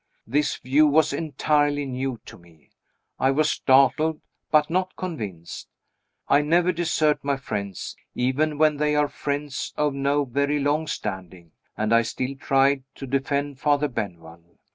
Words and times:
This 0.25 0.55
view 0.57 0.87
was 0.87 1.13
entirely 1.13 1.85
new 1.85 2.19
to 2.25 2.35
me; 2.35 2.71
I 3.19 3.29
was 3.29 3.51
startled, 3.51 4.19
but 4.49 4.67
not 4.67 4.95
convinced. 4.95 5.67
I 6.27 6.41
never 6.41 6.71
desert 6.71 7.23
my 7.23 7.37
friends 7.37 7.95
even 8.15 8.57
when 8.57 8.77
they 8.77 8.95
are 8.95 9.07
friends 9.07 9.75
of 9.77 9.93
no 9.93 10.25
very 10.25 10.57
long 10.57 10.87
standing 10.87 11.51
and 11.77 11.93
I 11.93 12.01
still 12.01 12.35
tried 12.35 12.83
to 12.95 13.05
defend 13.05 13.59
Father 13.59 13.87
Benwell. 13.87 14.57